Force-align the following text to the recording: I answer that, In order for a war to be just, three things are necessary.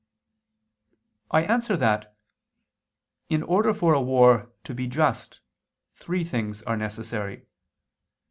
I 1.29 1.43
answer 1.43 1.77
that, 1.77 2.17
In 3.29 3.43
order 3.43 3.71
for 3.71 3.93
a 3.93 4.01
war 4.01 4.51
to 4.63 4.73
be 4.73 4.87
just, 4.87 5.41
three 5.93 6.23
things 6.23 6.63
are 6.63 6.75
necessary. 6.75 7.45